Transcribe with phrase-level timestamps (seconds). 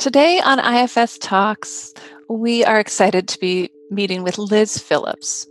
[0.00, 1.94] Today on IFS Talks,
[2.28, 5.46] we are excited to be meeting with Liz Phillips.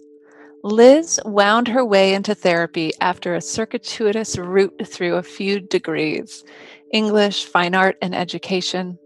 [0.63, 6.43] Liz wound her way into therapy after a circuitous route through a few degrees
[6.91, 8.97] English, fine art, and education,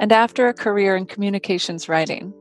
[0.00, 2.32] and after a career in communications writing.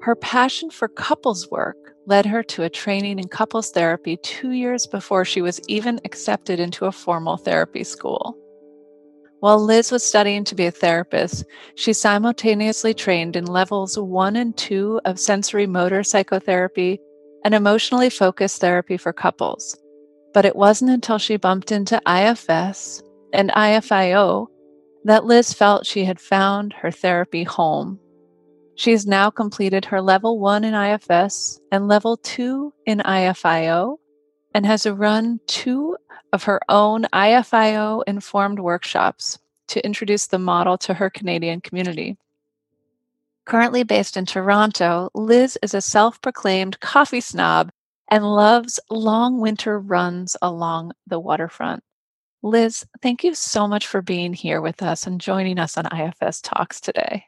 [0.00, 1.76] Her passion for couples work
[2.06, 6.60] led her to a training in couples therapy two years before she was even accepted
[6.60, 8.36] into a formal therapy school.
[9.44, 14.56] While Liz was studying to be a therapist, she simultaneously trained in levels one and
[14.56, 16.98] two of sensorimotor psychotherapy
[17.44, 19.78] and emotionally focused therapy for couples.
[20.32, 23.02] But it wasn't until she bumped into IFS
[23.34, 24.46] and IFIO
[25.04, 28.00] that Liz felt she had found her therapy home.
[28.76, 33.98] She has now completed her level one in IFS and level two in IFIO
[34.54, 35.98] and has run two
[36.34, 39.38] of her own IFIO informed workshops
[39.68, 42.18] to introduce the model to her Canadian community.
[43.44, 47.70] Currently based in Toronto, Liz is a self proclaimed coffee snob
[48.10, 51.84] and loves long winter runs along the waterfront.
[52.42, 56.40] Liz, thank you so much for being here with us and joining us on IFS
[56.40, 57.24] Talks today.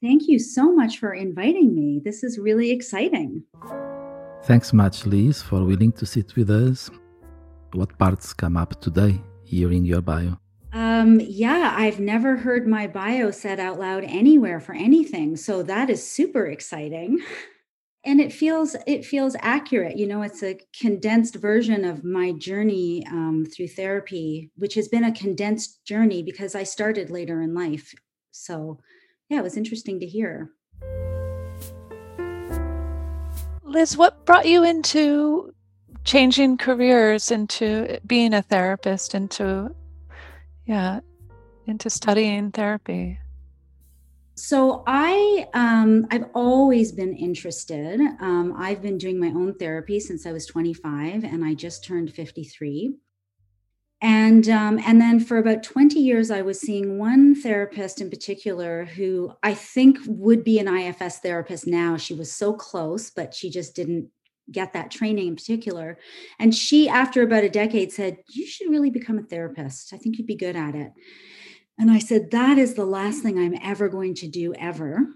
[0.00, 2.00] Thank you so much for inviting me.
[2.04, 3.42] This is really exciting.
[4.44, 6.88] Thanks much, Liz, for willing to sit with us
[7.72, 10.38] what parts come up today here in your bio?
[10.72, 15.36] Um, yeah, I've never heard my bio said out loud anywhere for anything.
[15.36, 17.20] So that is super exciting.
[18.04, 19.96] And it feels it feels accurate.
[19.96, 25.02] You know, it's a condensed version of my journey um, through therapy, which has been
[25.02, 27.94] a condensed journey because I started later in life.
[28.30, 28.78] So,
[29.28, 30.50] yeah, it was interesting to hear.
[33.64, 35.52] Liz, what brought you into
[36.06, 39.74] changing careers into being a therapist into
[40.64, 41.00] yeah
[41.66, 43.18] into studying therapy.
[44.36, 48.00] So i um, i've always been interested.
[48.20, 52.12] Um, i've been doing my own therapy since i was 25 and i just turned
[52.12, 52.94] 53
[54.00, 58.84] and um, and then for about 20 years i was seeing one therapist in particular
[58.84, 61.96] who i think would be an ifs therapist now.
[61.96, 64.10] She was so close but she just didn't
[64.50, 65.98] get that training in particular.
[66.38, 69.92] And she, after about a decade, said, You should really become a therapist.
[69.92, 70.92] I think you'd be good at it.
[71.78, 75.08] And I said, That is the last thing I'm ever going to do, ever.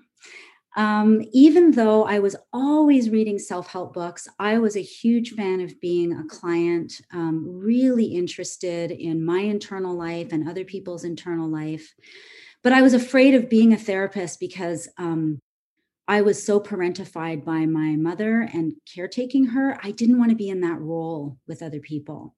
[0.77, 5.61] Um, even though I was always reading self help books, I was a huge fan
[5.61, 11.49] of being a client, um, really interested in my internal life and other people's internal
[11.49, 11.93] life.
[12.63, 15.41] But I was afraid of being a therapist because um,
[16.11, 19.79] I was so parentified by my mother and caretaking her.
[19.81, 22.35] I didn't want to be in that role with other people.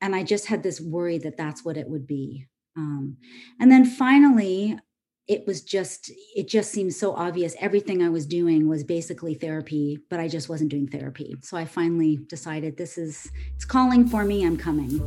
[0.00, 2.48] And I just had this worry that that's what it would be.
[2.76, 3.18] Um,
[3.60, 4.76] and then finally,
[5.28, 7.54] it was just, it just seemed so obvious.
[7.60, 11.36] Everything I was doing was basically therapy, but I just wasn't doing therapy.
[11.42, 15.00] So I finally decided this is, it's calling for me, I'm coming.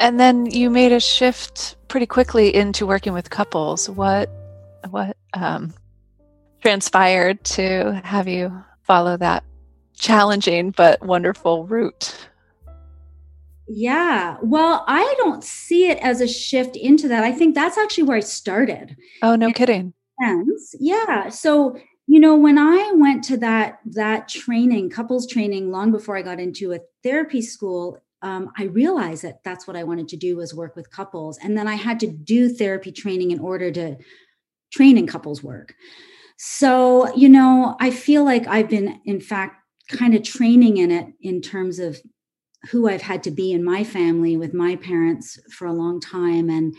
[0.00, 3.88] And then you made a shift pretty quickly into working with couples.
[3.88, 4.28] What
[4.90, 5.72] what um,
[6.62, 9.44] transpired to have you follow that
[9.94, 12.28] challenging but wonderful route?
[13.66, 14.36] Yeah.
[14.42, 17.24] Well, I don't see it as a shift into that.
[17.24, 18.96] I think that's actually where I started.
[19.22, 19.94] Oh, no kidding.
[20.22, 20.74] Sense.
[20.78, 21.30] Yeah.
[21.30, 26.22] So, you know, when I went to that that training, couples training long before I
[26.22, 30.36] got into a therapy school, um, I realized that that's what I wanted to do
[30.36, 31.38] was work with couples.
[31.42, 33.96] And then I had to do therapy training in order to
[34.74, 35.74] train in couples work.
[36.36, 39.56] So, you know, I feel like I've been, in fact,
[39.88, 42.00] kind of training in it in terms of
[42.70, 46.48] who I've had to be in my family with my parents for a long time.
[46.50, 46.74] And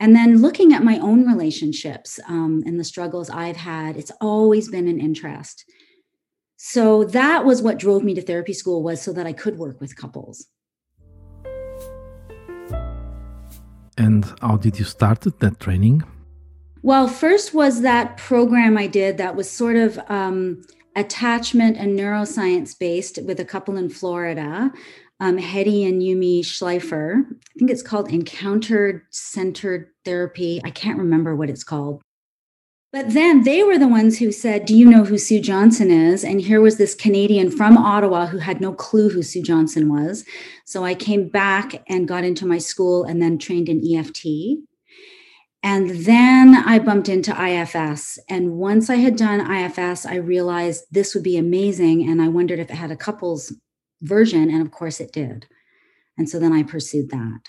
[0.00, 4.68] and then looking at my own relationships um, and the struggles I've had, it's always
[4.68, 5.64] been an interest.
[6.56, 9.80] So that was what drove me to therapy school was so that I could work
[9.80, 10.46] with couples.
[13.96, 16.04] And how did you start that training?
[16.88, 20.62] Well, first was that program I did that was sort of um,
[20.96, 24.72] attachment and neuroscience based with a couple in Florida,
[25.20, 27.24] um, Hedy and Yumi Schleifer.
[27.30, 30.62] I think it's called Encounter Centered Therapy.
[30.64, 32.00] I can't remember what it's called.
[32.90, 36.24] But then they were the ones who said, Do you know who Sue Johnson is?
[36.24, 40.24] And here was this Canadian from Ottawa who had no clue who Sue Johnson was.
[40.64, 44.24] So I came back and got into my school and then trained in EFT.
[45.70, 48.18] And then I bumped into IFS.
[48.26, 52.08] And once I had done IFS, I realized this would be amazing.
[52.08, 53.52] And I wondered if it had a couples
[54.00, 54.48] version.
[54.48, 55.44] And of course it did.
[56.16, 57.40] And so then I pursued that.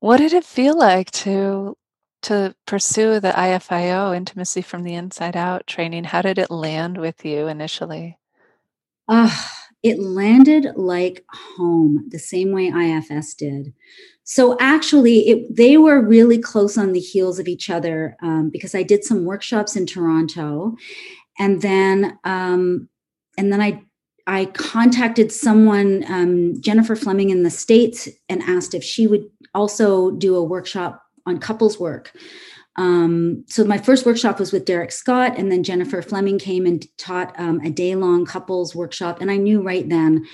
[0.00, 1.76] What did it feel like to
[2.22, 6.04] to pursue the IFIO intimacy from the inside out training?
[6.04, 8.18] How did it land with you initially?
[9.06, 9.30] Uh,
[9.82, 13.74] it landed like home, the same way IFS did.
[14.30, 18.74] So actually, it, they were really close on the heels of each other um, because
[18.74, 20.76] I did some workshops in Toronto,
[21.38, 22.90] and then um,
[23.38, 23.82] and then I
[24.26, 30.10] I contacted someone, um, Jennifer Fleming in the States, and asked if she would also
[30.10, 32.12] do a workshop on couples work.
[32.76, 36.84] Um, so my first workshop was with Derek Scott, and then Jennifer Fleming came and
[36.98, 39.22] taught um, a day long couples workshop.
[39.22, 40.26] And I knew right then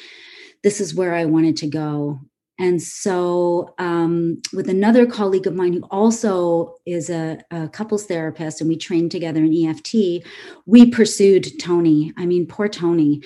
[0.65, 2.19] this is where I wanted to go.
[2.59, 8.61] And so, um, with another colleague of mine who also is a, a, couples therapist,
[8.61, 10.25] and we trained together in EFT,
[10.65, 12.13] we pursued Toni.
[12.17, 13.23] I mean, poor Toni.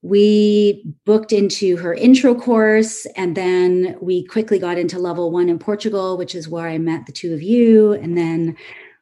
[0.00, 5.60] we booked into her intro course and then we quickly got into level one in
[5.60, 8.56] portugal which is where i met the two of you and then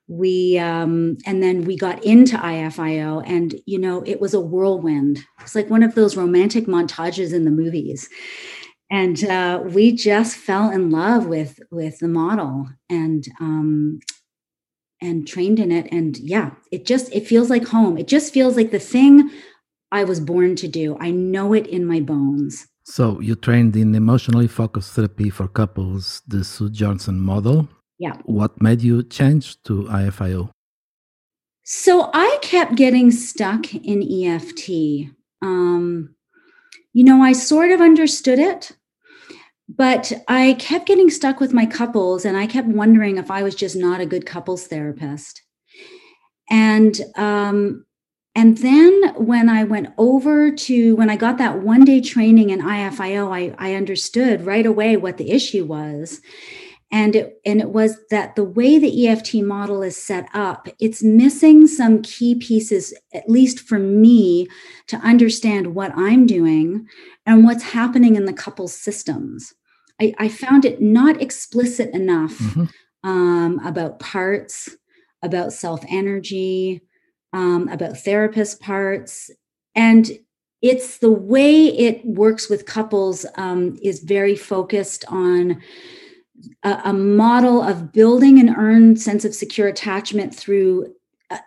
[0.09, 5.21] we um, and then we got into ifio and you know it was a whirlwind
[5.41, 8.11] it's like one of those romantic montages in the movies
[8.91, 14.01] and uh, we just fell in love with with the model and um,
[15.01, 18.57] and trained in it and yeah it just it feels like home it just feels
[18.57, 19.31] like the thing
[19.93, 20.97] I was born to do.
[21.01, 22.67] I know it in my bones.
[22.85, 27.69] So you trained in emotionally focused therapy for couples, the Sue Johnson model.
[27.99, 28.17] Yeah.
[28.25, 30.51] What made you change to IFIO?
[31.65, 35.13] So I kept getting stuck in EFT.
[35.43, 36.15] Um,
[36.93, 38.73] you know, I sort of understood it,
[39.77, 43.55] but I kept getting stuck with my couples and I kept wondering if I was
[43.55, 45.43] just not a good couples therapist.
[46.51, 47.85] And um,
[48.35, 52.61] and then when I went over to, when I got that one day training in
[52.61, 56.21] IFIO, I, I understood right away what the issue was.
[56.93, 61.03] And it, and it was that the way the EFT model is set up, it's
[61.03, 64.49] missing some key pieces, at least for me,
[64.89, 66.87] to understand what I'm doing
[67.27, 69.55] and what's happening in the couple systems.
[70.01, 72.65] I, I found it not explicit enough mm-hmm.
[73.09, 74.77] um, about parts,
[75.23, 76.81] about self energy,
[77.33, 79.31] um, about therapist parts.
[79.75, 80.11] And
[80.63, 85.61] it's the way it works with couples um, is very focused on
[86.63, 90.95] a, a, model of building an earned sense of secure attachment through
[91.31, 91.39] uh,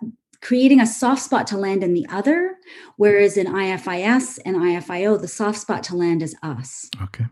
[0.42, 2.58] creating a soft spot to land in the other,
[2.98, 6.90] whereas in IFIS and IFIO, the soft spot to land is us.
[7.02, 7.26] Okay.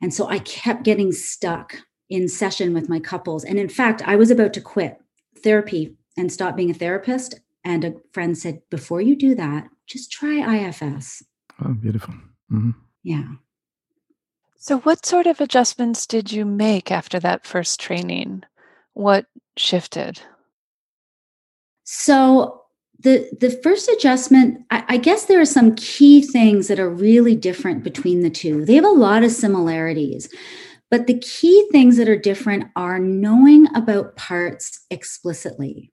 [0.00, 1.76] And so I kept getting stuck
[2.08, 3.44] in session with my couples.
[3.44, 4.98] And in fact, I was about to quit
[5.42, 10.10] therapy and stop being a therapist and a friend said, before you do that, just
[10.10, 11.22] try IFS.
[11.64, 12.14] Oh, beautiful.
[12.50, 12.70] Mm-hmm.
[13.02, 13.24] Yeah.
[14.56, 18.42] So, what sort of adjustments did you make after that first training?
[18.92, 19.26] What
[19.56, 20.20] shifted?
[21.84, 22.59] So,
[23.02, 27.34] the the first adjustment, I, I guess there are some key things that are really
[27.34, 28.64] different between the two.
[28.64, 30.28] They have a lot of similarities,
[30.90, 35.92] but the key things that are different are knowing about parts explicitly.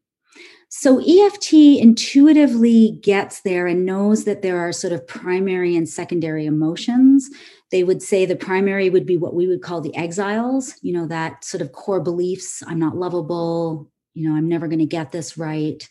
[0.69, 6.45] So EFT intuitively gets there and knows that there are sort of primary and secondary
[6.45, 7.30] emotions.
[7.71, 11.07] They would say the primary would be what we would call the exiles, you know,
[11.07, 15.11] that sort of core beliefs I'm not lovable, you know, I'm never going to get
[15.14, 15.87] this right.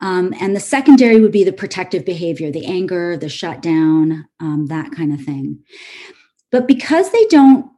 [0.00, 4.92] Um, and the secondary would be the protective behavior, the anger, the shutdown, um, that
[4.92, 5.58] kind of thing.
[6.50, 7.70] But because they don't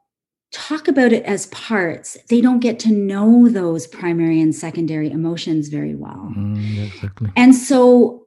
[0.52, 5.68] talk about it as parts, they don't get to know those primary and secondary emotions
[5.68, 6.32] very well.
[6.36, 7.30] Mm, exactly.
[7.36, 8.26] And so,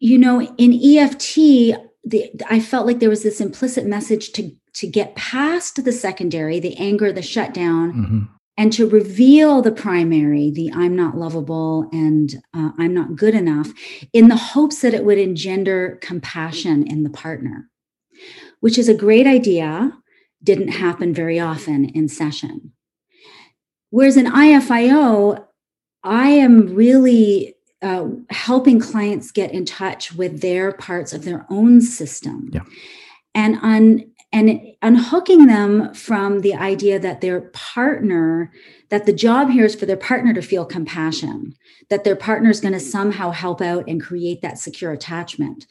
[0.00, 1.34] you know, in EFT,
[2.04, 6.60] the, I felt like there was this implicit message to to get past the secondary,
[6.60, 8.22] the anger, the shutdown, mm-hmm.
[8.56, 13.72] And to reveal the primary, the I'm not lovable and uh, I'm not good enough,
[14.12, 17.68] in the hopes that it would engender compassion in the partner,
[18.60, 19.92] which is a great idea
[20.42, 22.72] didn't happen very often in session.
[23.90, 25.44] Whereas in IFIO,
[26.02, 31.80] I am really uh, helping clients get in touch with their parts of their own
[31.80, 32.62] system yeah.
[33.34, 38.52] and un, and unhooking them from the idea that their partner
[38.90, 41.54] that the job here is for their partner to feel compassion
[41.90, 45.66] that their partner is going to somehow help out and create that secure attachment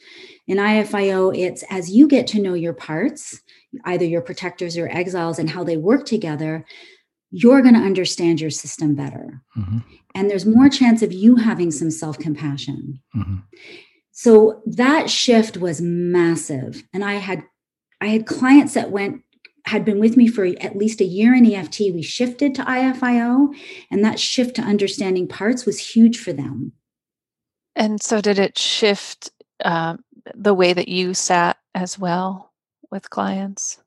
[0.46, 3.40] in ifio it's as you get to know your parts
[3.84, 6.64] either your protectors or exiles and how they work together,
[7.30, 9.42] you're going to understand your system better.
[9.56, 9.78] Mm-hmm.
[10.14, 13.00] And there's more chance of you having some self compassion.
[13.14, 13.36] Mm-hmm.
[14.12, 16.82] So that shift was massive.
[16.94, 17.44] And I had
[18.00, 19.22] I had clients that went
[19.66, 23.52] had been with me for at least a year in EFT, we shifted to IFIO,
[23.90, 26.72] and that shift to understanding parts was huge for them.
[27.74, 29.30] And so, did it shift
[29.64, 29.96] uh,
[30.34, 32.52] the way that you sat as well
[32.90, 33.78] with clients?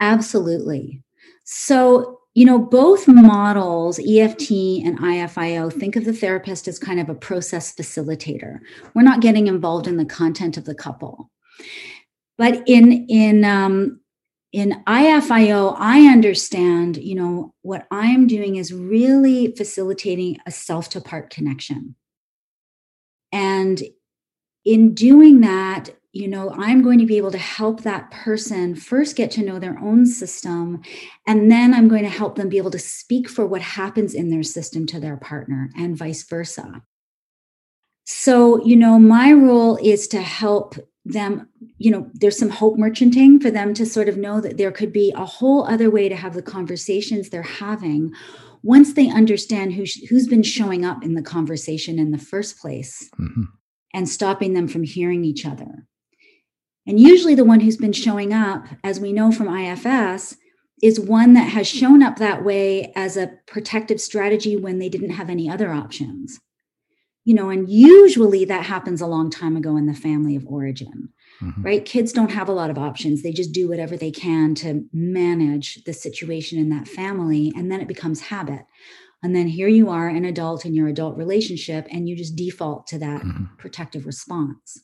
[0.00, 1.02] Absolutely.
[1.44, 4.50] So, you know, both models, EFT
[4.84, 8.58] and IFIO, think of the therapist as kind of a process facilitator.
[8.94, 11.30] We're not getting involved in the content of the couple.
[12.38, 14.00] But in in um,
[14.52, 21.00] in IFIO, I understand, you know, what I'm doing is really facilitating a self to
[21.00, 21.94] part connection.
[23.32, 23.82] And
[24.64, 29.14] in doing that, you know, I'm going to be able to help that person first
[29.16, 30.80] get to know their own system.
[31.26, 34.30] And then I'm going to help them be able to speak for what happens in
[34.30, 36.82] their system to their partner and vice versa.
[38.04, 41.48] So, you know, my role is to help them,
[41.78, 44.92] you know, there's some hope merchanting for them to sort of know that there could
[44.92, 48.12] be a whole other way to have the conversations they're having
[48.62, 53.08] once they understand who, who's been showing up in the conversation in the first place
[53.20, 53.42] mm-hmm.
[53.94, 55.86] and stopping them from hearing each other.
[56.88, 60.36] And usually, the one who's been showing up, as we know from IFS,
[60.82, 65.10] is one that has shown up that way as a protective strategy when they didn't
[65.10, 66.38] have any other options.
[67.26, 71.08] You know, and usually that happens a long time ago in the family of origin,
[71.42, 71.60] mm-hmm.
[71.60, 71.84] right?
[71.84, 73.22] Kids don't have a lot of options.
[73.22, 77.80] They just do whatever they can to manage the situation in that family, and then
[77.80, 78.64] it becomes habit.
[79.24, 82.86] And then here you are, an adult in your adult relationship, and you just default
[82.86, 83.56] to that mm-hmm.
[83.58, 84.80] protective response.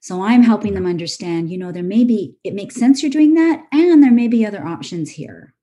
[0.00, 3.32] So I'm helping them understand, you know, there may be, it makes sense you're doing
[3.34, 5.54] that, and there may be other options here.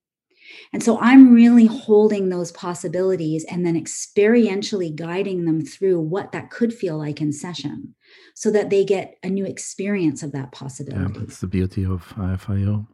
[0.73, 6.49] And so I'm really holding those possibilities and then experientially guiding them through what that
[6.49, 7.95] could feel like in session
[8.35, 11.13] so that they get a new experience of that possibility.
[11.13, 12.87] Yeah, that's the beauty of IFIO.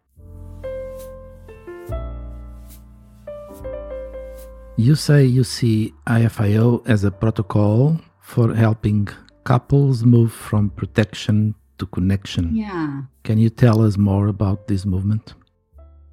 [4.77, 9.07] You say you see IFIO as a protocol for helping
[9.45, 12.55] couples move from protection to connection.
[12.55, 13.03] Yeah.
[13.23, 15.33] Can you tell us more about this movement?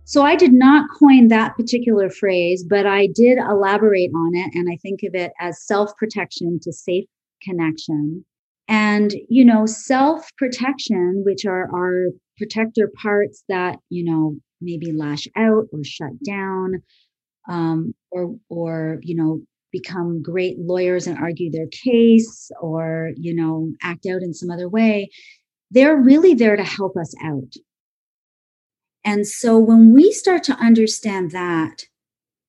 [0.05, 4.51] So I did not coin that particular phrase, but I did elaborate on it.
[4.55, 7.05] And I think of it as self protection to safe
[7.43, 8.25] connection.
[8.69, 15.29] And, you know, self protection, which are our protector parts that, you know, maybe lash
[15.37, 16.83] out or shut down,
[17.49, 19.41] um, or, or, you know,
[19.73, 24.69] become great lawyers and argue their case or you know act out in some other
[24.69, 25.09] way
[25.71, 27.55] they're really there to help us out
[29.05, 31.85] and so when we start to understand that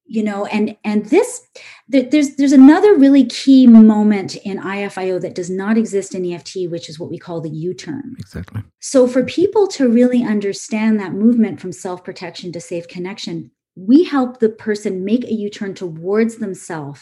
[0.06, 1.48] you know and and this
[1.88, 6.90] there's there's another really key moment in ifio that does not exist in eft which
[6.90, 8.16] is what we call the u-turn.
[8.20, 8.62] Exactly.
[8.80, 14.40] So for people to really understand that movement from self-protection to safe connection we help
[14.40, 17.02] the person make a U-turn towards themselves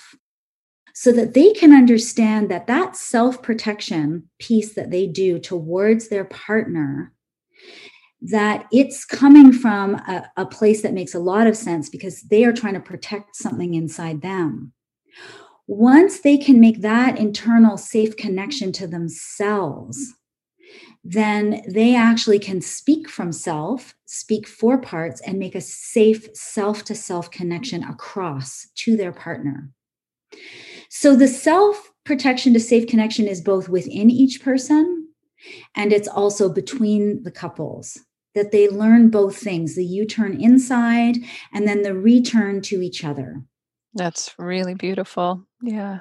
[0.93, 7.13] so that they can understand that that self-protection piece that they do towards their partner
[8.21, 12.43] that it's coming from a, a, place that makes a lot of sense because they
[12.43, 14.73] are trying to protect something inside them.
[15.67, 20.13] Once they can make that internal safe connection to themselves,
[21.03, 26.83] then they actually can speak from self, speak for parts, and make a safe self
[26.83, 29.71] to self connection across to their partner.
[30.89, 35.07] So the self protection to safe connection is both within each person
[35.75, 37.97] and it's also between the couples
[38.35, 41.17] that they learn both things the U turn inside
[41.53, 43.41] and then the return to each other.
[43.93, 45.45] That's really beautiful.
[45.61, 45.99] Yeah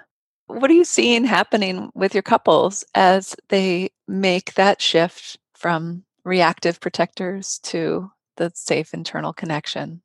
[0.59, 6.81] what are you seeing happening with your couples as they make that shift from reactive
[6.81, 10.03] protectors to the safe internal connection?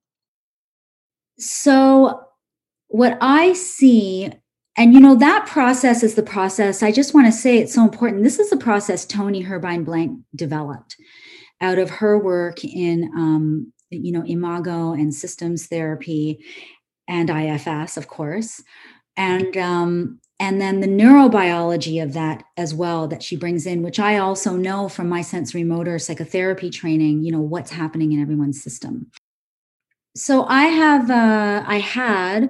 [1.38, 2.22] So,
[2.88, 4.32] what I see,
[4.78, 6.84] and you know, that process is the process.
[6.84, 8.24] I just want to say it's so important.
[8.24, 10.96] This is a process Toni Herbine-Blank developed
[11.62, 16.44] out of her work in, um, you know, imago and systems therapy
[17.08, 18.62] and IFS, of course.
[19.18, 24.00] And um, and then the neurobiology of that as well that she brings in which
[24.00, 29.10] i also know from my sensorimotor psychotherapy training you know what's happening in everyone's system
[30.16, 32.50] so i have uh, i had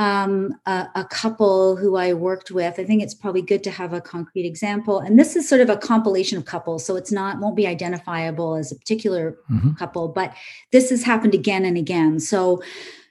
[0.00, 2.80] um, a, a, couple who i worked with.
[2.80, 4.98] I think it's probably good to have a concrete example.
[4.98, 8.54] And this is sort of a compilation of couples so it's not won't be identifiable
[8.54, 9.74] as a particular mm-hmm.
[9.74, 10.34] couple but
[10.72, 12.18] this has happened again and again.
[12.18, 12.62] So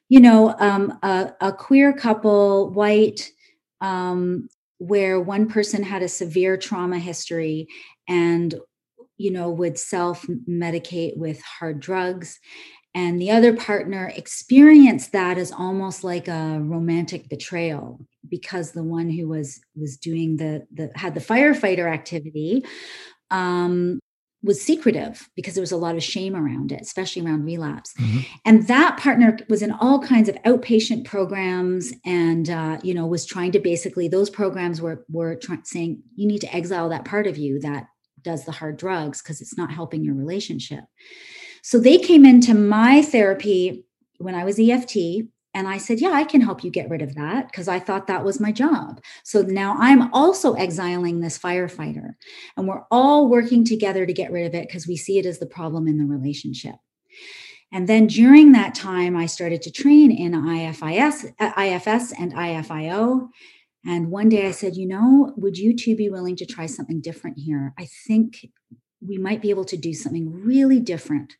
[0.10, 3.30] you know um, a, a queer couple white
[3.82, 7.68] um, where one person had a severe trauma history
[8.08, 8.56] and
[9.18, 12.40] you know would self medicate with hard drugs
[12.96, 19.10] and the other partner experienced that as almost like a romantic betrayal because the one
[19.10, 22.66] who was was doing the the had the firefighter activity
[23.32, 24.00] um
[24.42, 27.94] was secretive because there was a lot of shame around it, especially around relapse.
[28.00, 28.20] Mm-hmm.
[28.46, 33.26] And that partner was in all kinds of outpatient programs, and uh, you know was
[33.26, 37.28] trying to basically those programs were were trying saying you need to exile that part
[37.28, 37.88] of you that
[38.22, 40.84] does the hard drugs because it's not helping your relationship.
[41.70, 43.86] So they came into my therapy
[44.18, 47.14] when I was EFT and I said, Yeah, I can help you get rid of
[47.14, 49.00] that because I thought that was my job.
[49.24, 52.14] So now I'm also exiling this firefighter,
[52.58, 55.38] and we're all working together to get rid of it because we see it as
[55.38, 56.74] the problem in the relationship.
[57.72, 63.28] And then during that time, I started to train in IFIS, uh, IFS and IFIO.
[63.86, 67.00] And one day I said, You know, would you two be willing to try something
[67.00, 67.76] different here?
[67.78, 68.48] I think
[69.06, 71.36] we might be able to do something really different.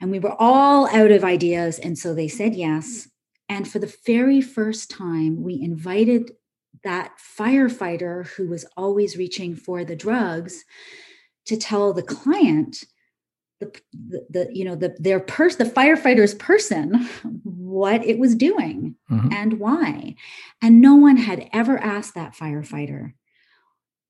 [0.00, 1.78] And we were all out of ideas.
[1.78, 3.08] And so they said yes.
[3.48, 6.32] And for the very first time, we invited
[6.84, 10.64] that firefighter who was always reaching for the drugs
[11.46, 12.84] to tell the client
[13.60, 17.08] the, the, the you know the their person the firefighter's person
[17.42, 19.32] what it was doing mm-hmm.
[19.32, 20.14] and why
[20.60, 23.14] and no one had ever asked that firefighter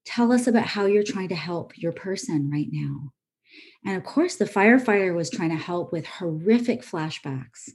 [0.07, 3.13] tell us about how you're trying to help your person right now
[3.85, 7.71] and of course the firefighter was trying to help with horrific flashbacks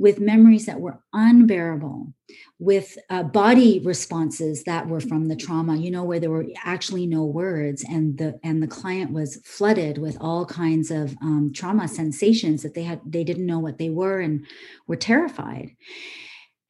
[0.00, 2.14] with memories that were unbearable,
[2.58, 7.06] with uh, body responses that were from the trauma, you know, where there were actually
[7.06, 11.86] no words, and the and the client was flooded with all kinds of um, trauma
[11.86, 14.46] sensations that they had they didn't know what they were and
[14.86, 15.76] were terrified.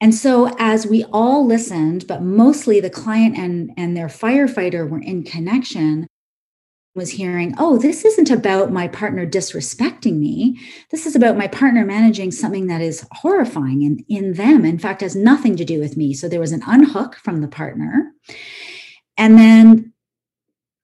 [0.00, 5.00] And so, as we all listened, but mostly the client and, and their firefighter were
[5.00, 6.06] in connection,
[6.94, 10.58] was hearing, oh, this isn't about my partner disrespecting me.
[10.90, 14.64] This is about my partner managing something that is horrifying in, in them.
[14.64, 16.14] In fact, has nothing to do with me.
[16.14, 18.10] So there was an unhook from the partner.
[19.16, 19.92] And then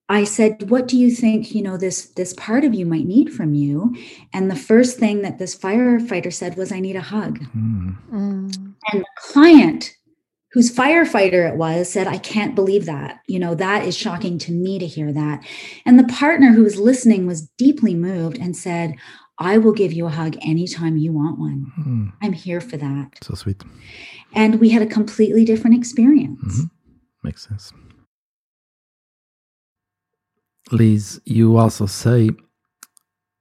[0.09, 3.33] I said, what do you think, you know, this this part of you might need
[3.33, 3.95] from you?
[4.33, 7.41] And the first thing that this firefighter said was, I need a hug.
[7.57, 7.97] Mm.
[8.13, 9.97] And the client
[10.53, 14.53] whose firefighter it was said i can't believe that you know that is shocking to
[14.53, 15.45] me to hear that
[15.85, 18.95] and the partner who was listening was deeply moved and said
[19.39, 22.13] i will give you a hug anytime you want one mm.
[22.23, 23.63] i'm here for that so sweet
[24.35, 26.67] and we had a completely different experience mm-hmm.
[27.23, 27.75] makes sense
[30.73, 32.31] liz you also say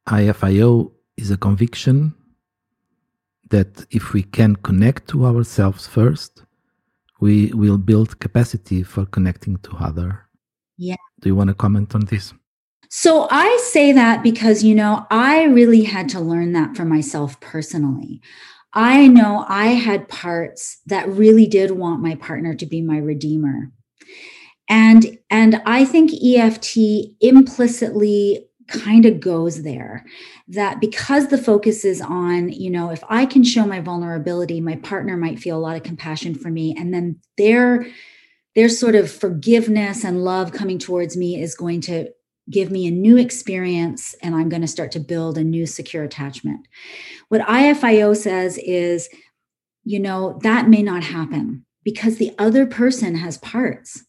[0.07, 2.13] ifio is a conviction
[3.49, 6.45] that if we can connect to ourselves first
[7.19, 10.27] we will build capacity for connecting to other.
[10.77, 10.95] Yeah.
[11.21, 12.33] Do you want to comment on this?
[12.89, 17.39] So I say that because, you know, I really had to learn that for myself
[17.39, 18.21] personally.
[18.73, 23.71] I know I had parts that really did want my partner to be my redeemer.
[24.67, 26.77] And and I think EFT
[27.21, 30.05] implicitly kind of goes there
[30.47, 34.75] that because the focus is on you know if i can show my vulnerability my
[34.77, 37.85] partner might feel a lot of compassion for me and then their
[38.55, 42.09] their sort of forgiveness and love coming towards me is going to
[42.49, 46.03] give me a new experience and i'm going to start to build a new secure
[46.03, 46.67] attachment.
[47.29, 49.09] What ifio says is
[49.83, 54.04] you know that may not happen because the other person has parts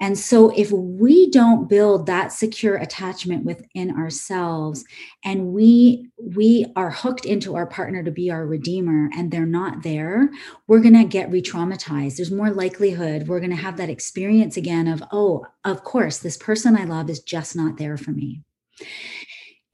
[0.00, 4.84] and so, if we don't build that secure attachment within ourselves
[5.24, 9.82] and we we are hooked into our partner to be our redeemer and they're not
[9.82, 10.30] there,
[10.66, 12.16] we're to get re-traumatized.
[12.16, 16.76] There's more likelihood we're to have that experience again of, oh, of course, this person
[16.76, 18.42] I love is just not there for me.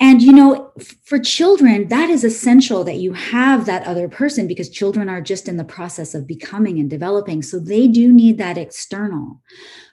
[0.01, 0.73] And, you know,
[1.05, 5.49] for children, that is essential that you have that other person because children are just
[5.49, 7.43] in the process of becoming and developing.
[7.43, 9.43] So they do need that external.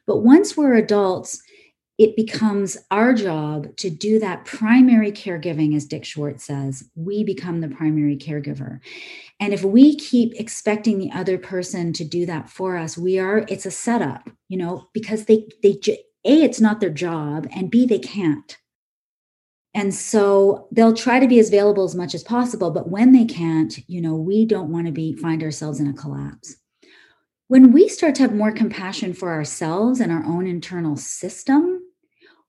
[0.05, 1.41] But once we're adults,
[1.97, 6.83] it becomes our job to do that primary caregiving, as Dick Schwartz says.
[6.95, 8.81] We become the primary caregiver.
[9.39, 13.45] And if we keep expecting the other person to do that for us, we are,
[13.47, 15.79] it's a setup, you know, because they, they,
[16.25, 18.57] A, it's not their job, and B, they can't
[19.75, 23.25] and so they'll try to be as available as much as possible, but when they
[23.25, 26.55] can't, you know, we don't want to be find ourselves in a collapse.
[27.49, 31.81] When we start to have more compassion for ourselves and our own internal system,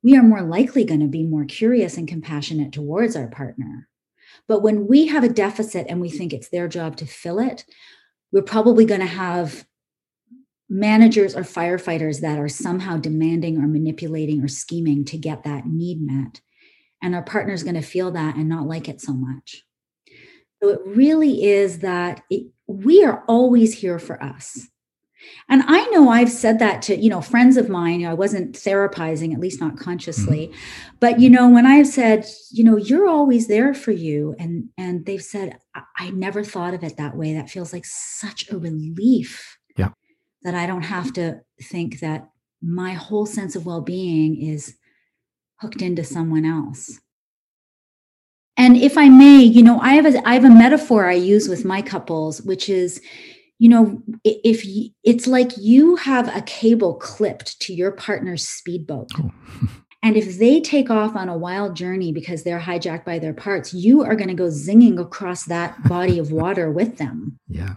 [0.04, 3.88] we are more likely going to be more curious and compassionate towards our partner.
[4.46, 7.64] But when we have a deficit and we think it's their job to fill it,
[8.30, 9.66] we're probably going to have
[10.68, 16.00] managers or firefighters that are somehow demanding or manipulating or scheming to get that need
[16.00, 16.40] met
[17.06, 19.64] and our partner is going to feel that and not like it so much
[20.62, 24.68] So it really is that it, we are always here for us.
[25.48, 28.14] And I know I've said that to, you know, friends of mine, you know, I
[28.14, 30.48] wasn't therapizing, at least not consciously.
[30.48, 30.96] Mm-hmm.
[31.00, 34.34] But, you know, when I've said, you know, you're always there for you.
[34.38, 37.34] And and they've said, I, I never thought of it that way.
[37.34, 39.56] That feels like such a relief.
[39.76, 39.90] Yeah.
[40.42, 42.28] That I don't have to think that
[42.62, 44.76] my whole sense of well-being is
[45.60, 47.00] hooked into someone else.
[48.56, 51.48] And if I may, you know, I have a I have a metaphor I use
[51.48, 53.02] with my couples, which is,
[53.58, 59.10] you know, if you, it's like you have a cable clipped to your partner's speedboat.
[59.18, 59.30] Oh.
[60.02, 63.74] and if they take off on a wild journey because they're hijacked by their parts,
[63.74, 67.38] you are going to go zinging across that body of water with them.
[67.48, 67.74] Yeah.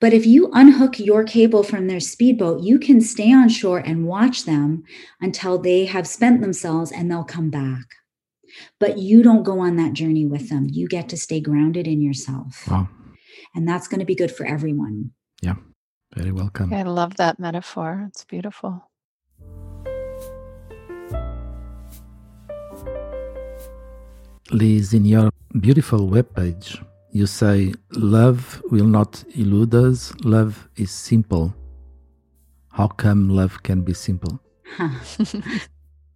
[0.00, 4.06] But if you unhook your cable from their speedboat, you can stay on shore and
[4.06, 4.84] watch them
[5.20, 7.86] until they have spent themselves and they'll come back
[8.78, 10.66] but you don't go on that journey with them.
[10.70, 12.68] You get to stay grounded in yourself.
[12.70, 12.88] Wow.
[13.54, 15.12] And that's going to be good for everyone.
[15.42, 15.54] Yeah.
[16.14, 16.72] Very welcome.
[16.72, 18.06] I love that metaphor.
[18.08, 18.90] It's beautiful.
[24.50, 26.82] Liz, in your beautiful webpage,
[27.16, 30.12] you say, Love will not elude us.
[30.24, 31.54] Love is simple.
[32.72, 34.40] How come love can be simple?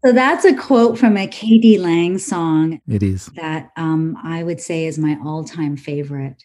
[0.03, 1.79] So that's a quote from a k.d.
[1.79, 2.81] lang song.
[2.89, 3.27] It is.
[3.37, 6.43] That um, I would say is my all time favorite.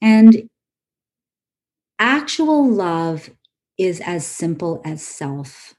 [0.00, 0.48] And
[1.98, 3.28] actual love
[3.76, 5.74] is as simple as self.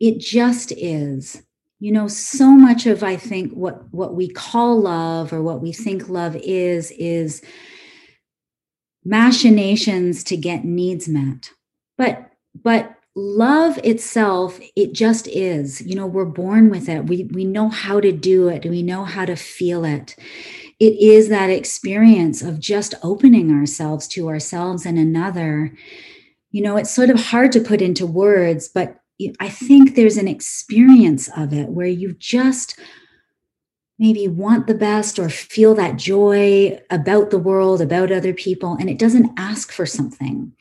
[0.00, 1.42] It just is.
[1.78, 5.72] You know, so much of I think what what we call love or what we
[5.72, 7.42] think love is is
[9.04, 11.50] machinations to get needs met.
[11.98, 12.30] But
[12.62, 15.80] but love itself it just is.
[15.82, 17.06] You know we're born with it.
[17.06, 18.64] We we know how to do it.
[18.64, 20.16] We know how to feel it.
[20.80, 25.72] It is that experience of just opening ourselves to ourselves and another.
[26.52, 28.96] You know it's sort of hard to put into words but
[29.40, 32.78] i think there's an experience of it where you just
[33.98, 38.90] maybe want the best or feel that joy about the world about other people and
[38.90, 40.52] it doesn't ask for something.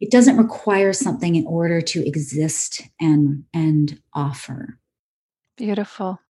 [0.00, 4.78] It doesn't require something in order to exist and and offer.
[5.56, 6.20] Beautiful.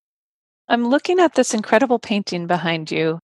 [0.68, 3.18] I'm looking at this incredible painting behind you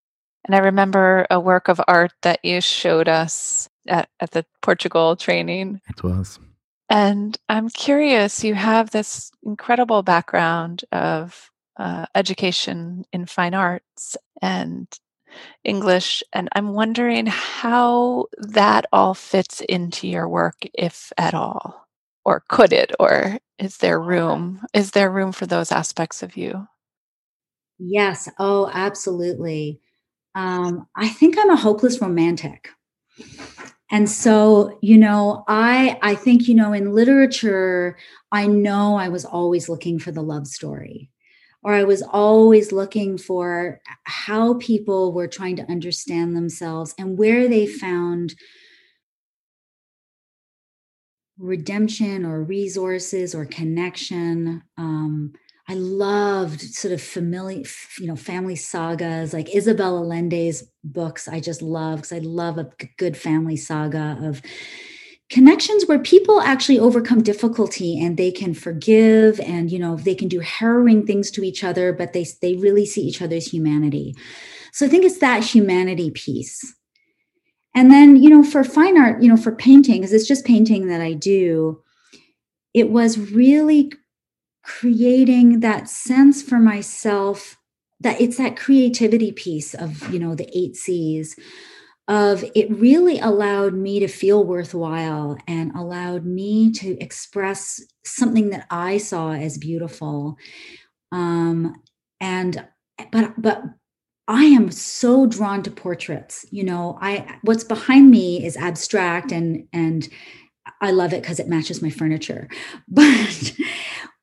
[0.45, 5.17] and i remember a work of art that you showed us at, at the portugal
[5.17, 5.81] training.
[5.89, 6.39] It was
[6.93, 14.89] and i'm curious you have this incredible background of uh, education in fine arts and
[15.65, 16.23] English.
[16.33, 21.87] And I'm wondering how that all fits into your work, if at all.
[22.25, 22.93] Or could it?
[23.01, 24.63] Or is there room?
[24.75, 26.69] Is there room for those aspects of you?
[27.79, 28.29] Yes.
[28.39, 29.81] Oh, absolutely.
[30.35, 32.71] Um, I think I'm a hopeless romantic.
[33.93, 37.99] And so, you know, I I think, you know, in literature,
[38.33, 41.11] I know I was always looking for the love story
[41.65, 47.49] or I was always looking for how people were trying to understand themselves and where
[47.49, 48.35] they found
[51.39, 54.63] redemption or resources or connection.
[54.77, 55.33] Um,
[55.69, 57.65] I loved sort of familiar,
[57.99, 61.29] you know, family sagas like Isabel Allende's books.
[61.29, 64.43] I just love because I love a good family saga of
[65.33, 70.29] connections where people actually overcome difficulty and they can forgive and you know they can
[70.29, 74.15] do harrowing things to each other but they they really see each other's humanity
[74.73, 76.75] so i think it's that humanity piece
[77.75, 80.89] and then you know for fine art you know for painting because it's just painting
[80.89, 81.81] that i do
[82.75, 83.91] it was really
[84.63, 87.59] creating that sense for myself
[88.01, 91.37] that it's that creativity piece of you know the eight c's
[92.09, 98.67] of it really allowed me to feel worthwhile and allowed me to express something that
[98.71, 100.37] I saw as beautiful.
[101.13, 101.77] Um,
[102.21, 102.67] and
[103.13, 103.63] but but
[104.29, 106.45] I am so drawn to portraits.
[106.51, 110.09] You know, I what's behind me is abstract and and
[110.81, 112.49] I love it because it matches my furniture.
[112.89, 113.53] But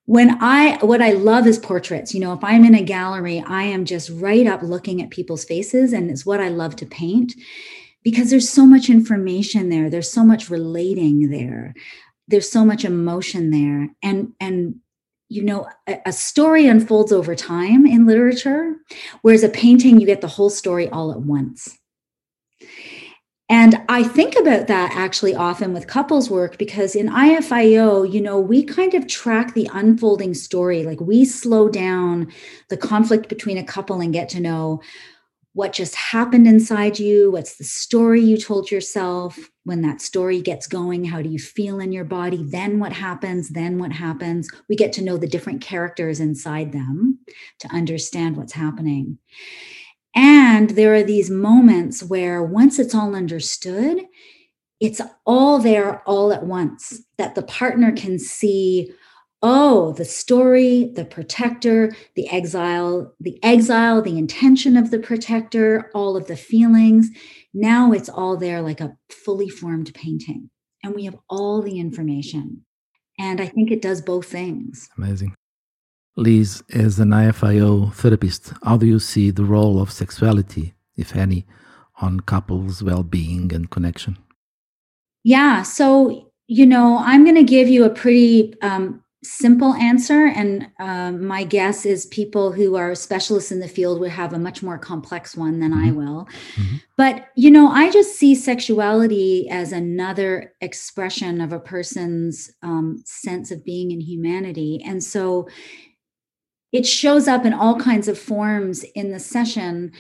[0.10, 2.16] when I what I love is portraits.
[2.16, 5.46] You know, if I'm in a gallery, I am just right up looking at people's
[5.46, 7.36] faces and it's what I love to paint
[8.02, 9.88] because there's so much information there.
[9.88, 11.76] There's so much relating there.
[12.28, 13.90] There's so much emotion there.
[14.02, 14.78] And and
[15.28, 18.78] you know, a, a story unfolds over time in literature,
[19.22, 21.78] whereas a painting you get the whole story all at once.
[23.52, 28.40] And I think about that actually often with couples work because in IFIO, you know,
[28.40, 30.84] we kind of track the unfolding story.
[30.84, 32.32] Like we slow down
[32.70, 34.82] the conflict between a couple and get to know
[35.54, 40.68] what just happened inside you what's the story you told yourself when that story gets
[40.68, 44.76] going how do you feel in your body then what happens then what happens we
[44.76, 47.18] get to know the different characters inside them
[47.60, 49.18] to understand what's happening
[50.16, 54.00] and there are these moments where once it's all understood
[54.80, 58.92] it's all there all at once that the partner can see
[59.42, 66.18] oh the story the protector the exile the exile the intention of the protector all
[66.18, 67.10] of the feelings.
[67.54, 70.50] Now it's all there like a fully formed painting
[70.84, 72.66] and we have all the information.
[73.18, 74.90] And i think it does both things.
[74.98, 75.36] Amazing
[76.20, 81.46] liz as an ifio therapist how do you see the role of sexuality if any
[82.02, 84.18] on couples well-being and connection
[85.24, 90.28] yeah so you know i'm going to give you a pretty um, simple answer.
[90.28, 94.40] And um, my guess is people who are specialists in the field would have a
[94.40, 95.88] much more complex one than mm-hmm.
[95.88, 96.28] I will.
[96.56, 96.76] Mm-hmm.
[96.96, 103.52] But, you know, I just see sexuality as another expression of a person's um, sense
[103.52, 104.82] of being in humanity.
[104.86, 105.50] And so
[106.72, 109.92] it shows up in all kinds of forms in the session.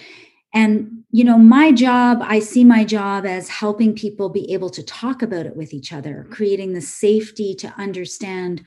[0.54, 4.84] And, you know, my job, I see my job as helping people be able to
[4.84, 8.64] talk about it with each other, creating the safety to understand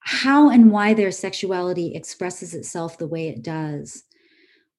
[0.00, 4.04] how and why their sexuality expresses itself the way it does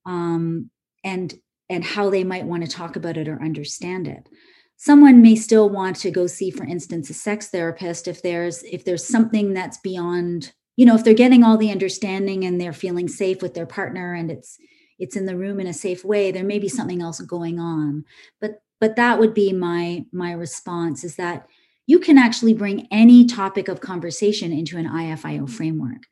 [0.05, 0.69] um,
[1.03, 1.35] and
[1.69, 4.27] and how they might want to talk about it or understand it
[4.75, 8.83] someone may still want to go see for instance a sex therapist if there's if
[8.85, 13.09] there's something that's beyond you know if they're getting all the understanding and they're feeling
[13.09, 14.57] safe with their partner and it's
[14.97, 18.05] it's in the room in a safe way there may be something else going on
[18.39, 21.47] but but that would be my my response is that
[21.85, 25.45] you can actually bring any topic of conversation into an IFIO mm-hmm.
[25.47, 26.03] framework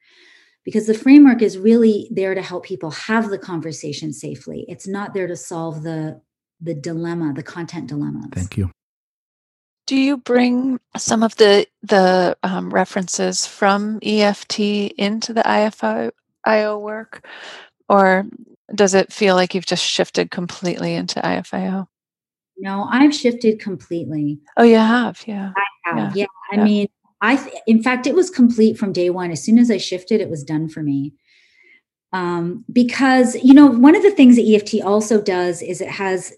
[0.66, 4.66] because the framework is really there to help people have the conversation safely.
[4.68, 6.20] It's not there to solve the
[6.60, 8.72] the dilemma, the content dilemma Thank you.
[9.88, 17.26] Do you bring some of the the um, references from EFT into the IFIO work,
[17.90, 18.26] or
[18.76, 21.88] does it feel like you've just shifted completely into IFIO?
[22.58, 24.40] No, I've shifted completely.
[24.58, 25.54] Oh, you have, yeah.
[25.56, 26.24] I have, yeah.
[26.24, 26.26] yeah.
[26.52, 26.64] I yeah.
[26.64, 26.88] mean,
[27.22, 29.32] I th- in fact, it was complete from day one.
[29.32, 31.14] As soon as I shifted, it was done for me.
[32.14, 36.34] Um, because you know, one of the things that EFT also does is it has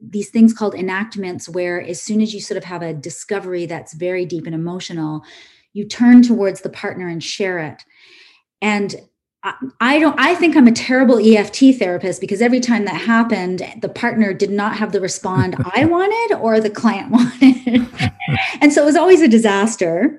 [0.00, 3.94] these things called enactments, where as soon as you sort of have a discovery that's
[3.94, 5.22] very deep and emotional,
[5.72, 7.82] you turn towards the partner and share it.
[8.60, 8.94] And
[9.80, 13.88] I don't I think I'm a terrible EFT therapist because every time that happened the
[13.88, 17.88] partner did not have the respond I wanted or the client wanted.
[18.60, 20.18] and so it was always a disaster.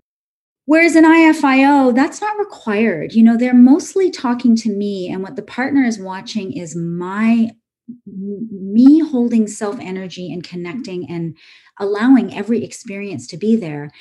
[0.66, 3.14] Whereas in IFIO that's not required.
[3.14, 7.52] You know, they're mostly talking to me and what the partner is watching is my
[8.06, 11.38] me holding self energy and connecting and
[11.80, 13.92] allowing every experience to be there.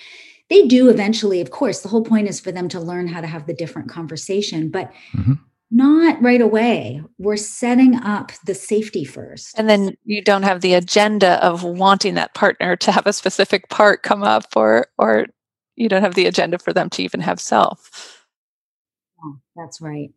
[0.49, 1.81] They do eventually of course.
[1.81, 4.93] The whole point is for them to learn how to have the different conversation but
[5.17, 5.35] mm-hmm.
[5.71, 7.03] not right away.
[7.19, 9.59] We're setting up the safety first.
[9.59, 13.69] And then you don't have the agenda of wanting that partner to have a specific
[13.69, 15.27] part come up or or
[15.77, 18.27] you don't have the agenda for them to even have self.
[19.25, 20.11] Oh, that's right.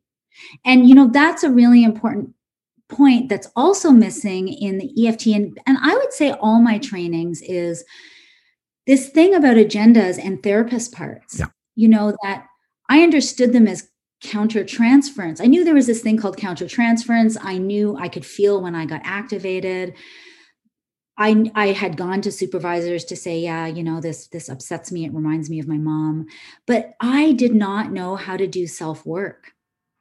[0.65, 2.33] And you know that's a really important
[2.89, 7.41] point that's also missing in the EFT and and I would say all my trainings
[7.41, 7.83] is
[8.85, 11.47] this thing about agendas and therapist parts, yeah.
[11.75, 12.45] you know, that
[12.89, 13.89] I understood them as
[14.23, 15.41] countertransference.
[15.41, 17.37] I knew there was this thing called countertransference.
[17.41, 19.95] I knew I could feel when I got activated.
[21.17, 25.05] I I had gone to supervisors to say, yeah, you know, this this upsets me.
[25.05, 26.27] It reminds me of my mom,
[26.67, 29.51] but I did not know how to do self work.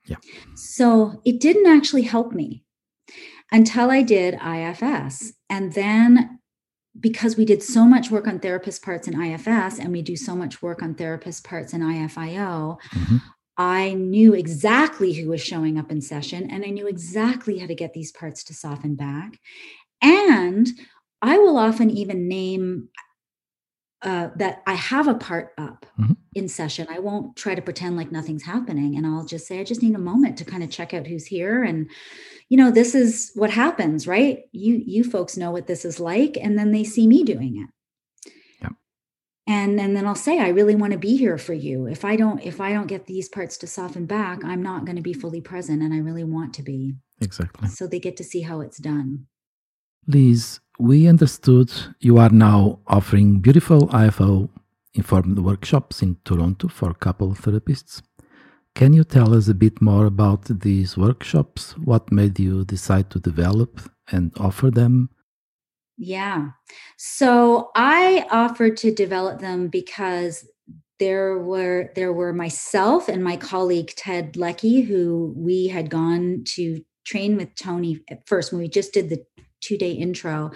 [0.06, 0.16] Yeah.
[0.54, 2.63] So it didn't actually help me
[3.52, 6.38] until I did IFS, and then
[6.98, 10.36] because we did so much work on therapist parts in IFS and we do so
[10.36, 13.16] much work on therapist parts in IFIO, mm-hmm.
[13.56, 17.74] I knew exactly who was showing up in session and I knew exactly how to
[17.74, 19.38] get these parts to soften back.
[20.02, 20.68] And
[21.22, 22.88] I will often even name
[24.04, 26.12] uh, that I have a part up mm-hmm.
[26.34, 26.86] in session.
[26.88, 28.96] I won't try to pretend like nothing's happening.
[28.96, 31.26] And I'll just say, I just need a moment to kind of check out who's
[31.26, 31.88] here and
[32.48, 36.36] you know this is what happens right you you folks know what this is like
[36.40, 38.68] and then they see me doing it yeah.
[39.46, 42.16] and and then i'll say i really want to be here for you if i
[42.16, 45.12] don't if i don't get these parts to soften back i'm not going to be
[45.12, 48.60] fully present and i really want to be exactly so they get to see how
[48.60, 49.26] it's done
[50.06, 54.48] liz we understood you are now offering beautiful ifo
[54.94, 58.02] informed workshops in toronto for couple therapists
[58.74, 61.78] Can you tell us a bit more about these workshops?
[61.78, 65.10] What made you decide to develop and offer them?
[65.96, 66.48] Yeah.
[66.96, 70.44] So I offered to develop them because
[70.98, 76.82] there were there were myself and my colleague Ted Lecky, who we had gone to
[77.04, 79.24] train with Toni at first when we just did the
[79.64, 80.50] two day intro.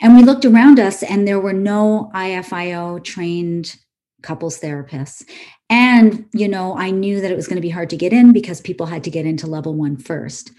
[0.00, 3.76] And we looked around us and there were no IFIO trained
[4.22, 5.24] couples therapists.
[5.70, 8.32] And, you know, I knew that it was going to be hard to get in
[8.32, 10.50] because people had to get into level one first.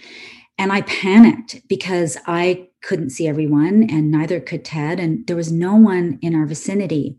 [0.58, 5.00] And I panicked because I couldn't see everyone and neither could Ted.
[5.00, 7.18] And there was no one in our vicinity.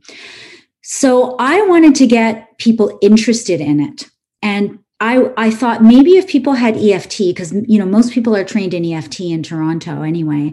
[0.82, 4.06] So I wanted to get people interested in it.
[4.42, 8.44] And I, I thought maybe if people had EFT, because you know most people are
[8.44, 10.52] trained in EFT in Toronto anyway,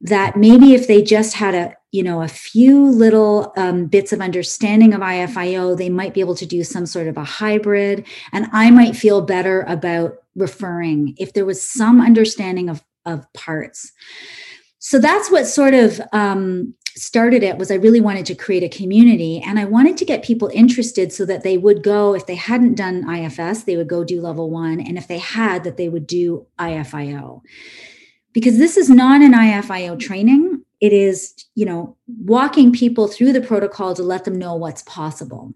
[0.00, 4.20] that maybe if they just had a you know a few little um, bits of
[4.20, 8.48] understanding of IFIO, they might be able to do some sort of a hybrid, and
[8.52, 13.92] I might feel better about referring if there was some understanding of of parts.
[14.80, 18.68] So that's what sort of um, started it was I really wanted to create a
[18.68, 22.36] community and I wanted to get people interested so that they would go, if they
[22.36, 24.80] hadn't done IFS, they would go do level one.
[24.80, 27.42] And if they had, that they would do IFIO.
[28.32, 30.62] Because this is not an IFIO training.
[30.80, 35.52] It is, you know, walking people through the protocol to let them know what's possible.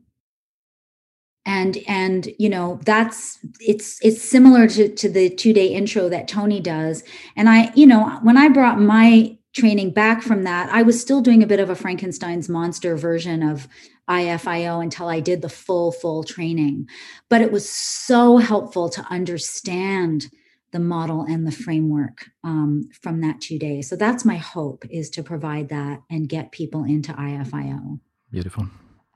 [1.46, 6.29] And and you know that's it's it's similar to, to the two day intro that
[6.29, 7.03] Toni does.
[7.37, 11.21] And I, you know, when I brought my training back from that, I was still
[11.21, 13.68] doing a bit of a Frankenstein's monster version of
[14.09, 16.88] IFIO until I did the full, full training.
[17.29, 20.31] But it was so helpful to understand
[20.71, 23.88] the model and the framework um, from that two days.
[23.88, 28.01] So that's my hope is to provide that and get people into IFIO.
[28.31, 28.68] Beautiful.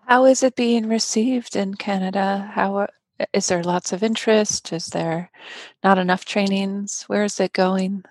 [0.07, 2.51] How is it being received in Canada?
[2.55, 2.89] How
[3.33, 4.73] is there lots of interest?
[4.73, 5.31] Is there
[5.85, 7.05] not enough trainings?
[7.05, 8.05] Where is it going?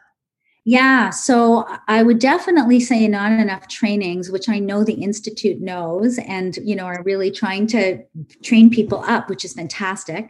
[0.64, 6.20] Yeah, so I would definitely say not enough trainings, which I know the institute knows,
[6.20, 8.04] and you know are really trying to
[8.44, 10.30] train people up, which is fantastic.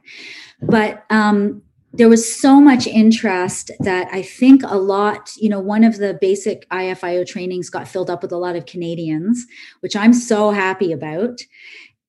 [0.62, 5.84] But um, there was so much interest that I think a lot, you know, one
[5.84, 9.46] of the basic IFIO trainings got filled up with a lot of Canadians,
[9.82, 11.41] which I'm so happy about,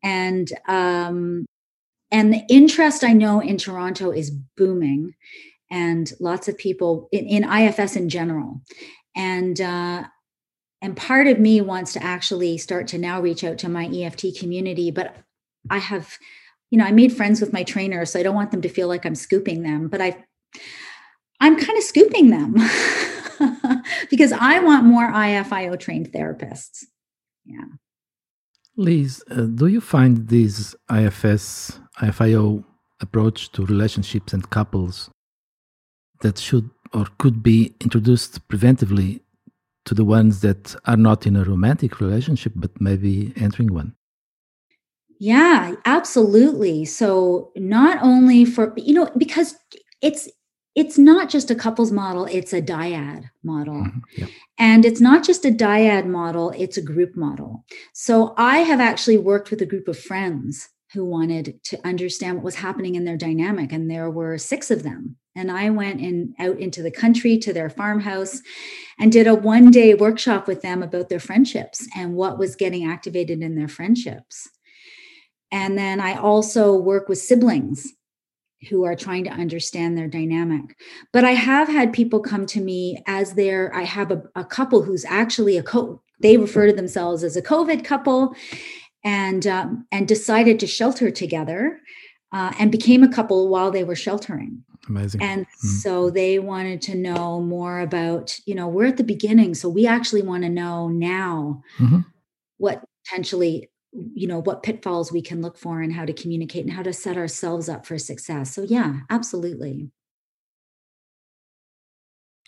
[0.04, 1.44] and um,
[2.12, 5.14] and the interest I know in Toronto is booming
[5.72, 8.60] and lots of people in, in IFS in general.
[9.16, 10.04] And uh,
[10.82, 14.38] and part of me wants to actually start to now reach out to my EFT
[14.38, 15.16] community, but
[15.70, 16.18] I have,
[16.70, 18.88] you know, I made friends with my trainer, so I don't want them to feel
[18.88, 20.24] like I'm scooping them, but I
[21.40, 22.54] I'm kind of scooping them
[24.10, 26.84] because I want more IFIO trained therapists.
[27.44, 27.64] Yeah.
[28.76, 32.64] Liz, uh, do you find this IFS IFIO
[33.00, 35.10] approach to relationships and couples
[36.22, 39.20] that should or could be introduced preventively
[39.84, 43.94] to the ones that are not in a romantic relationship but maybe entering one
[45.18, 49.54] yeah absolutely so not only for you know because
[50.00, 50.28] it's
[50.74, 53.98] it's not just a couples model it's a dyad model mm-hmm.
[54.16, 54.26] yeah.
[54.58, 59.18] and it's not just a dyad model it's a group model so i have actually
[59.18, 63.16] worked with a group of friends who wanted to understand what was happening in their
[63.16, 67.38] dynamic and there were six of them and i went in out into the country
[67.38, 68.40] to their farmhouse
[68.98, 72.88] and did a one day workshop with them about their friendships and what was getting
[72.88, 74.48] activated in their friendships.
[75.50, 77.92] And then i also work with siblings
[78.70, 80.76] who are trying to understand their dynamic.
[81.12, 84.82] But i have had people come to me as they're i have a, a couple
[84.82, 88.34] who's actually a co they refer to themselves as a covid couple
[89.04, 91.80] and um, and decided to shelter together
[92.30, 95.68] uh, and became a couple while they were sheltering amazing and mm-hmm.
[95.68, 99.86] so they wanted to know more about you know we're at the beginning so we
[99.86, 102.00] actually want to know now mm-hmm.
[102.58, 106.72] what potentially you know what pitfalls we can look for and how to communicate and
[106.72, 109.90] how to set ourselves up for success so yeah absolutely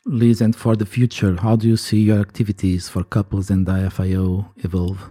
[0.06, 4.50] Liz, and for the future, how do you see your activities for couples and IFIO
[4.58, 5.10] evolve?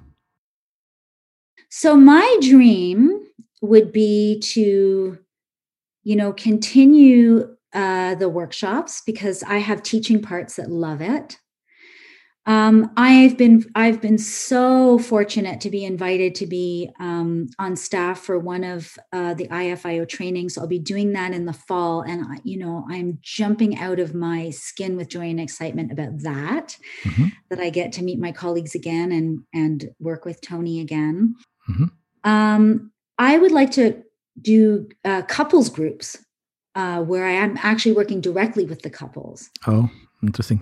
[1.69, 3.25] So my dream
[3.61, 5.17] would be to,
[6.03, 11.37] you know, continue uh, the workshops because I have teaching parts that love it.
[12.45, 18.19] Um, I've been I've been so fortunate to be invited to be um, on staff
[18.19, 20.57] for one of uh, the IFIO trainings.
[20.57, 24.49] I'll be doing that in the fall, and you know I'm jumping out of my
[24.49, 26.77] skin with joy and excitement about that.
[27.03, 27.27] Mm-hmm.
[27.49, 31.35] That I get to meet my colleagues again and and work with Toni again.
[31.69, 32.29] Mm-hmm.
[32.29, 34.03] Um, I would like to
[34.41, 36.17] do uh, couples groups
[36.75, 39.49] uh, where I am actually working directly with the couples.
[39.67, 39.89] Oh,
[40.21, 40.61] interesting.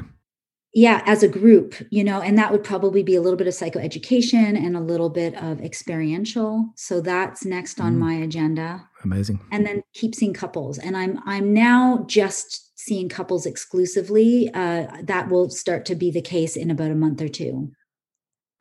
[0.74, 3.54] Yeah, as a group, you know, and that would probably be a little bit of
[3.54, 6.70] psychoeducation and a little bit of experiential.
[6.78, 8.00] So that's next on mm.
[8.00, 8.88] my agenda.
[9.04, 9.42] Amazing.
[9.52, 10.78] And then keep seeing couples.
[10.78, 14.50] And I'm I'm now just seeing couples exclusively.
[14.54, 17.72] Uh, that will start to be the case in about a month or two.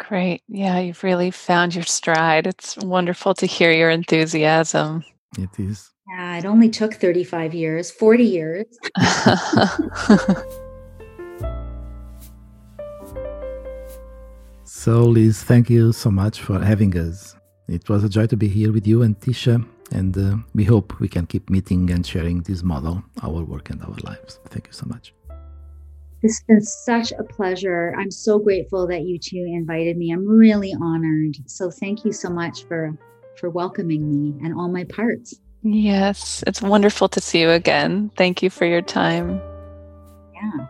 [0.08, 0.42] Great.
[0.48, 2.46] Yeah, you've really found your stride.
[2.46, 5.04] It's wonderful to hear your enthusiasm.
[5.38, 5.90] It is.
[6.08, 8.64] Yeah, it only took 35 years, 40 years.
[14.64, 17.36] so, Liz, thank you so much for having us.
[17.68, 20.98] It was a joy to be here with you and Tisha, and uh, we hope
[20.98, 24.40] we can keep meeting and sharing this model, our work and our lives.
[24.48, 25.12] Thank you so much.
[26.22, 27.94] This has been such a pleasure.
[27.98, 30.12] I'm so grateful that you two invited me.
[30.12, 31.36] I'm really honored.
[31.46, 32.92] So thank you so much for
[33.38, 35.34] for welcoming me and all my parts.
[35.62, 38.10] Yes, it's wonderful to see you again.
[38.16, 39.40] Thank you for your time.
[40.34, 40.66] Yeah.